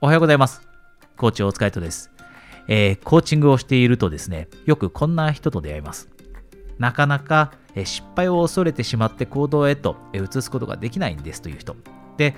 [0.00, 0.62] おはようございます。
[1.16, 2.12] コーチ大塚とです、
[2.68, 6.08] えー、コーチングをしているとですね、よくこんな人と出会います。
[6.78, 11.74] なかなか失敗を恐れてしまって行動へと移すことができないんですという人。
[12.16, 12.36] で、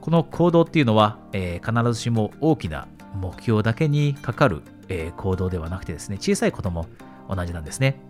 [0.00, 6.86] この行動っていうのは、えー、必ずしも大きな目標だけにかかる、えー、行動ではなくてですね、小さいことも
[7.28, 8.00] 同じなんですね。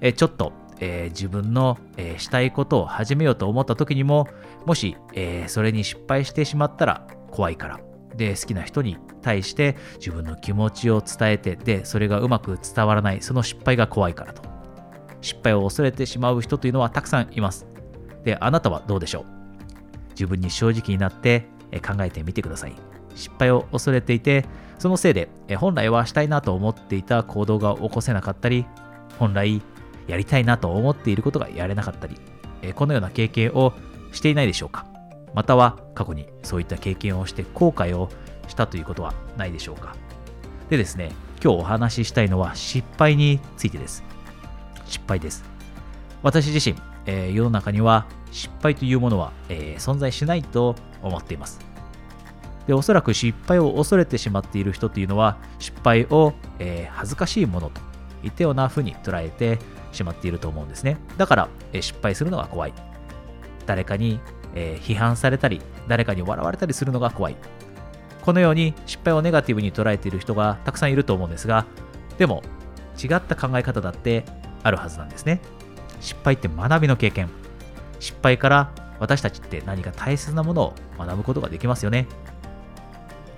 [0.00, 4.28] えー、ちょっと、え、自分の、えしたいことを始めようと思った時にも、
[4.64, 7.80] もし、えそれに失敗してしまったら怖いから。
[8.16, 14.42] で、好きな人に対して自分の気持ちを伝えて、で、それがうまく伝わらない、その失敗が怖いからと。
[15.20, 17.66] 失敗を恐れてしまう人というのはたくさんいます。
[18.24, 19.24] で、あなたはどうでしょう？
[20.10, 21.48] 自分に正直になって
[21.86, 22.74] 考えてみてください。
[23.14, 24.44] 失敗を恐れていて、
[24.78, 28.66] そのせいで本来はしたいなと思っていた行動が起こせなかったり、
[29.18, 29.62] 本来
[30.06, 32.16] やりたいなと思っていることがやれなかったり、
[32.74, 33.72] このような経験を
[34.12, 34.86] していないでしょうか？
[35.36, 38.08] または過去にそういった経験をして後悔を
[38.48, 39.94] したということはないでしょうか
[40.70, 41.12] でですね、
[41.44, 44.02] 今日お話ししたいのは失敗についてです。
[44.86, 45.44] 失敗です。
[46.22, 51.60] 私自身、えー、世の中には失敗というものは、えー、存在しないと思っています。
[52.66, 57.80] で、おそらく失敗を恐れてしまっている人というのは、失敗を、えー、恥ずかしいものと
[58.24, 59.58] いったような風に捉えて
[59.92, 60.96] しまっていると思うんですね。
[61.18, 62.74] だから、え、失敗するのが怖い。
[63.66, 64.18] 誰かに、
[64.56, 67.36] えー、批判されたり、誰かに笑われたりするのが怖い。
[68.22, 71.66] このように失敗をネガティブに捉えている人がたくさんいると思うんですが、
[72.18, 72.42] でも、
[73.00, 74.24] 違った考え方だって
[74.62, 75.40] あるはずなんですね。
[76.00, 77.28] 失敗って学びの経験。
[78.00, 82.06] 失敗から私たちって何か大切なものを学ぶことができますよね。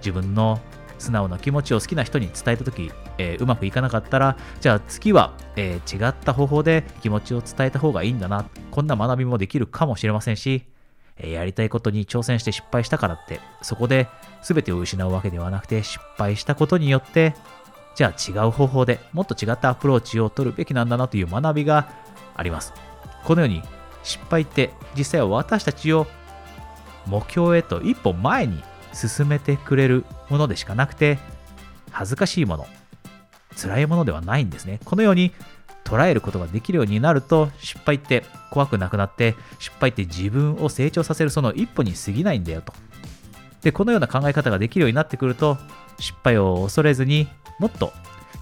[0.00, 0.60] 自分の
[0.98, 8.46] 素直な気持ちを好きな人に伝えたとき、えー、うまくいかなかったら、じゃあ次は、えー、違った方法で気持ちを伝えた方がいいんだな。
[8.70, 10.64] こんな学びもできるかもしれませんし、
[11.18, 14.08] え、やりたいことに挑戦して失敗したからって、そこで
[14.42, 17.34] 全てを失うわけではなくて、失敗したことによって、
[17.94, 21.88] じゃあ違う方法でもっと違ったアプローチを取るべきなんだなという学びが
[22.36, 22.72] あります。
[23.24, 23.62] このように
[24.04, 26.06] 失敗って実際は私たちを
[27.06, 28.62] 目標へと一歩前に
[28.92, 31.18] 進めてくれるものでしかなくて、
[31.90, 32.66] 恥ずかしいもの、
[33.56, 34.78] 辛いものではないんですね。
[34.84, 35.32] このように
[35.88, 42.74] 捉えることができるようになると、失敗って怖くなくなって、失敗って自分を成長させるその一歩に過ぎないんだよと。
[43.62, 45.56] で、このような考え方ができるようになってくると、
[45.98, 47.26] 失敗を恐れずに
[47.58, 47.92] もっと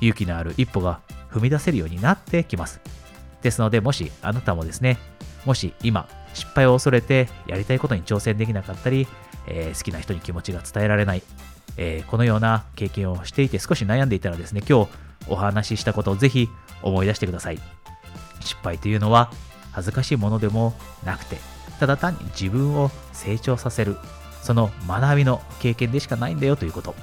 [0.00, 2.80] 勇気のある一歩が踏み出せるようになってきます。
[3.42, 4.98] ですので、もしあなたもですね、
[5.44, 9.06] もし今、失敗を恐れてやりたいことに挑戦できなかったり、
[9.46, 11.22] えー、好きな人に気持ちが伝えられない、
[11.76, 14.90] えー、このような経験をしていて少し悩んでいたらですね、今日
[15.28, 16.48] お話ししたことをぜひ
[16.82, 17.58] 思い出してください。
[18.40, 19.30] 失敗というのは
[19.72, 21.38] 恥ずかしいものでもなくて、
[21.78, 23.96] ただ単に自分を成長させる、
[24.42, 26.94] その学びの経験でしかないんだよということ。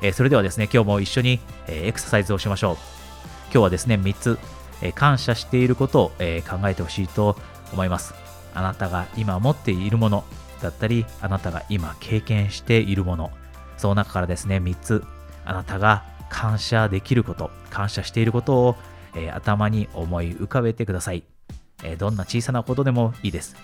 [0.00, 2.76] え、それではですね、今日も一緒に、えエクササイズをしましょう。
[3.46, 4.38] 今日はですね、3つ、
[4.80, 7.36] え感謝していることを、え考えてほしいと
[7.72, 8.14] 思います。
[8.54, 10.24] あなたが今持っているもの
[10.60, 13.30] だったり、あなたが今経験しているもの、
[13.76, 15.04] その中からですね、3つ、
[15.44, 18.76] あなたが感謝できること、感謝していることを、
[19.14, 21.22] えー、頭に思い浮かべてください、
[21.84, 23.54] えー、どんな小さなことでもいいです。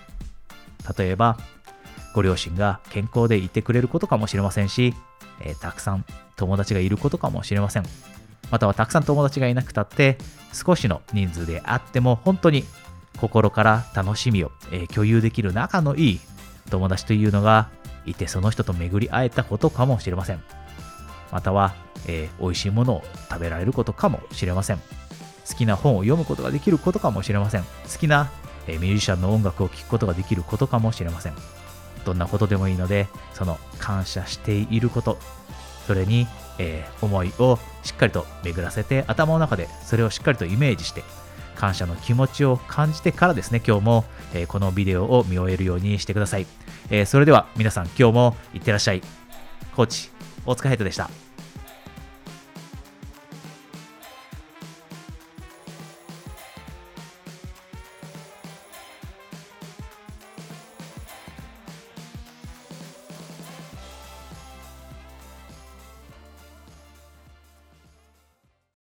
[0.96, 1.38] 例えば、
[2.14, 4.94] ご両親が健康でいてくれることかもしれませんし、
[5.40, 6.04] えー、たくさん
[6.36, 7.84] 友達がいることかもしれません。
[8.50, 10.18] またはたくさん友達がいなくたって
[10.52, 12.64] 少しの人数であっても本当に
[13.18, 16.20] 心から楽しみを、え、共有できる仲のいい
[16.70, 17.68] 友達というのが
[18.06, 20.42] いてその人と巡り会えたことかもしれません。
[21.30, 21.74] または、
[22.06, 24.78] えー、美味しいものを食べられることかもしれません。
[25.48, 27.62] 好きな本を読むことができることかもしれません。
[27.62, 28.30] 好きな、
[28.66, 31.34] えー、ミュージシャンの音楽を聴くことができることかもしれません。
[32.04, 35.18] どんなことでもいいので、その感謝していること、
[35.86, 36.26] それに、
[36.58, 41.02] えー、思いをしっかりと巡らせて、頭の中でそれをしっかりとイメージして、
[41.54, 46.46] 感謝の気持ちを感じてからですね、今日も、えー、このビデオを見終えるようにしてください。
[46.90, 49.02] えー、それでは皆さん今日もいってらっしゃい。
[49.74, 50.10] コーチ、
[50.46, 51.27] 大塚ヘイトでした。